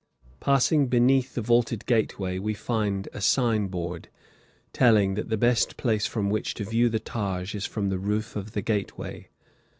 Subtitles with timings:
[0.39, 4.09] Passing beneath the vaulted gateway, we find a sign board,
[4.73, 8.35] telling that the best place from which to view the Taj is from the roof
[8.35, 9.27] of the gateway.